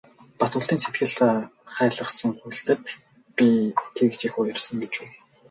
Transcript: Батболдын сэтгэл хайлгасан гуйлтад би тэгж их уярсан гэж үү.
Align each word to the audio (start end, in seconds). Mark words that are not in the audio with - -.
Батболдын 0.39 0.79
сэтгэл 0.83 1.13
хайлгасан 1.75 2.31
гуйлтад 2.39 2.81
би 3.35 3.45
тэгж 3.95 4.19
их 4.27 4.33
уярсан 4.39 4.75
гэж 4.81 4.93
үү. 5.01 5.07